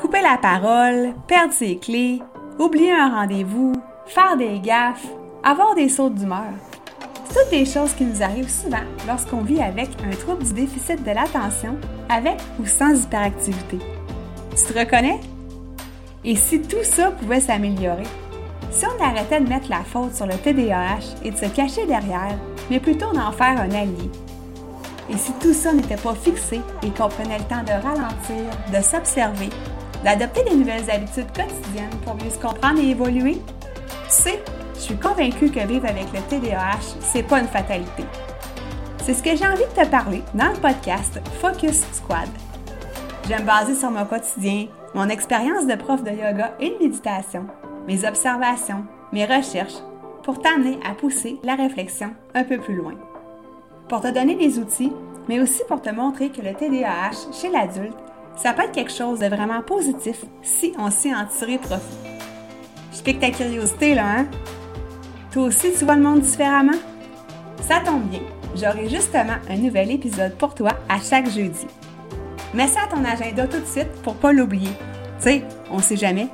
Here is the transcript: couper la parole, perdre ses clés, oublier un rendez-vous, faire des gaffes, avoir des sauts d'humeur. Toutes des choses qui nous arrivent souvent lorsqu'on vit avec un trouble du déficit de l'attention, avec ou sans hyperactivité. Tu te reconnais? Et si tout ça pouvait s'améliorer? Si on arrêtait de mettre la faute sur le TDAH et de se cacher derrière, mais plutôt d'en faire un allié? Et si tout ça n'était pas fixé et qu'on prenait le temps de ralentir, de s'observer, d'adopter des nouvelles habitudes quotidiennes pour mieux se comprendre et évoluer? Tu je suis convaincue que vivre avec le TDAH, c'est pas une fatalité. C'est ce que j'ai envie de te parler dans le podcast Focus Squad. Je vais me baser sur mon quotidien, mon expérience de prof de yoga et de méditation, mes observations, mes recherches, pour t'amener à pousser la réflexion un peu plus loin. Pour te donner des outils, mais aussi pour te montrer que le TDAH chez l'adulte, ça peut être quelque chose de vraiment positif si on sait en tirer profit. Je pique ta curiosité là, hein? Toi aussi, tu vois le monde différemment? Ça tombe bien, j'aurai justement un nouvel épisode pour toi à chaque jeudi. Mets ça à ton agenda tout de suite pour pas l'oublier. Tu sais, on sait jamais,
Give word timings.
couper 0.00 0.22
la 0.22 0.38
parole, 0.38 1.14
perdre 1.26 1.52
ses 1.52 1.76
clés, 1.76 2.22
oublier 2.58 2.92
un 2.92 3.10
rendez-vous, 3.10 3.72
faire 4.06 4.36
des 4.36 4.58
gaffes, 4.58 5.06
avoir 5.44 5.74
des 5.74 5.88
sauts 5.88 6.08
d'humeur. 6.08 6.52
Toutes 7.28 7.50
des 7.50 7.64
choses 7.64 7.92
qui 7.92 8.04
nous 8.04 8.22
arrivent 8.22 8.50
souvent 8.50 8.78
lorsqu'on 9.06 9.42
vit 9.42 9.60
avec 9.60 9.90
un 10.04 10.16
trouble 10.16 10.42
du 10.42 10.52
déficit 10.54 11.02
de 11.04 11.10
l'attention, 11.10 11.76
avec 12.08 12.38
ou 12.58 12.66
sans 12.66 13.04
hyperactivité. 13.04 13.78
Tu 14.56 14.72
te 14.72 14.78
reconnais? 14.78 15.20
Et 16.24 16.34
si 16.34 16.60
tout 16.60 16.82
ça 16.82 17.10
pouvait 17.12 17.40
s'améliorer? 17.40 18.02
Si 18.70 18.84
on 18.86 19.04
arrêtait 19.04 19.40
de 19.40 19.48
mettre 19.48 19.70
la 19.70 19.82
faute 19.84 20.14
sur 20.14 20.26
le 20.26 20.34
TDAH 20.34 21.22
et 21.24 21.30
de 21.30 21.36
se 21.36 21.46
cacher 21.46 21.86
derrière, 21.86 22.36
mais 22.70 22.80
plutôt 22.80 23.12
d'en 23.12 23.32
faire 23.32 23.60
un 23.60 23.70
allié? 23.70 24.10
Et 25.08 25.16
si 25.16 25.32
tout 25.40 25.52
ça 25.52 25.72
n'était 25.72 25.96
pas 25.96 26.14
fixé 26.14 26.60
et 26.84 26.90
qu'on 26.90 27.08
prenait 27.08 27.38
le 27.38 27.44
temps 27.44 27.64
de 27.64 27.72
ralentir, 27.72 28.44
de 28.72 28.80
s'observer, 28.80 29.48
d'adopter 30.04 30.44
des 30.44 30.56
nouvelles 30.56 30.90
habitudes 30.90 31.30
quotidiennes 31.32 31.96
pour 32.04 32.14
mieux 32.14 32.30
se 32.30 32.38
comprendre 32.38 32.80
et 32.80 32.90
évoluer? 32.90 33.38
Tu 34.24 34.30
je 34.74 34.80
suis 34.80 34.96
convaincue 34.96 35.50
que 35.50 35.66
vivre 35.66 35.86
avec 35.86 36.06
le 36.12 36.20
TDAH, 36.20 36.96
c'est 37.00 37.22
pas 37.22 37.40
une 37.40 37.46
fatalité. 37.46 38.02
C'est 39.04 39.12
ce 39.14 39.22
que 39.22 39.36
j'ai 39.36 39.46
envie 39.46 39.64
de 39.64 39.82
te 39.82 39.86
parler 39.86 40.22
dans 40.34 40.48
le 40.48 40.58
podcast 40.58 41.20
Focus 41.40 41.82
Squad. 41.92 42.28
Je 43.24 43.28
vais 43.28 43.40
me 43.40 43.46
baser 43.46 43.74
sur 43.74 43.90
mon 43.90 44.06
quotidien, 44.06 44.68
mon 44.94 45.08
expérience 45.08 45.66
de 45.66 45.74
prof 45.74 46.02
de 46.02 46.10
yoga 46.10 46.54
et 46.60 46.70
de 46.70 46.78
méditation, 46.82 47.46
mes 47.86 48.08
observations, 48.08 48.84
mes 49.12 49.26
recherches, 49.26 49.82
pour 50.22 50.40
t'amener 50.40 50.78
à 50.84 50.94
pousser 50.94 51.38
la 51.44 51.56
réflexion 51.56 52.14
un 52.34 52.44
peu 52.44 52.58
plus 52.58 52.76
loin. 52.76 52.94
Pour 53.88 54.00
te 54.00 54.08
donner 54.08 54.34
des 54.34 54.58
outils, 54.58 54.92
mais 55.28 55.40
aussi 55.40 55.62
pour 55.68 55.82
te 55.82 55.90
montrer 55.90 56.30
que 56.30 56.40
le 56.40 56.54
TDAH 56.54 57.32
chez 57.32 57.50
l'adulte, 57.50 57.96
ça 58.42 58.54
peut 58.54 58.62
être 58.62 58.72
quelque 58.72 58.92
chose 58.92 59.18
de 59.18 59.26
vraiment 59.26 59.60
positif 59.60 60.24
si 60.42 60.72
on 60.78 60.90
sait 60.90 61.14
en 61.14 61.26
tirer 61.26 61.58
profit. 61.58 61.84
Je 62.92 63.02
pique 63.02 63.20
ta 63.20 63.30
curiosité 63.30 63.94
là, 63.94 64.04
hein? 64.06 64.26
Toi 65.30 65.44
aussi, 65.44 65.72
tu 65.78 65.84
vois 65.84 65.96
le 65.96 66.02
monde 66.02 66.20
différemment? 66.20 66.78
Ça 67.68 67.80
tombe 67.84 68.04
bien, 68.04 68.20
j'aurai 68.56 68.88
justement 68.88 69.36
un 69.48 69.56
nouvel 69.56 69.90
épisode 69.90 70.36
pour 70.36 70.54
toi 70.54 70.70
à 70.88 70.98
chaque 71.00 71.28
jeudi. 71.28 71.66
Mets 72.54 72.66
ça 72.66 72.80
à 72.84 72.86
ton 72.88 73.04
agenda 73.04 73.46
tout 73.46 73.60
de 73.60 73.66
suite 73.66 73.92
pour 74.02 74.14
pas 74.14 74.32
l'oublier. 74.32 74.72
Tu 75.18 75.24
sais, 75.24 75.44
on 75.70 75.78
sait 75.78 75.96
jamais, 75.96 76.28